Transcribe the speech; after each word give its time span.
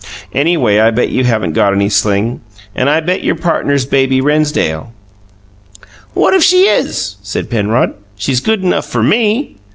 Anyway 0.33 0.79
I 0.79 0.89
bet 0.89 1.09
you 1.11 1.25
haven't 1.25 1.53
got 1.53 1.73
any 1.75 1.87
sling 1.87 2.41
and 2.73 2.89
I 2.89 3.01
bet 3.01 3.23
your 3.23 3.35
partner's 3.35 3.85
Baby 3.85 4.19
Rennsdale!" 4.19 4.91
"What 6.15 6.33
if 6.33 6.41
she 6.41 6.63
is?" 6.67 7.17
said 7.21 7.51
Penrod. 7.51 7.93
"She's 8.15 8.39
good 8.39 8.63
enough 8.63 8.87
for 8.87 9.03
ME!" 9.03 9.57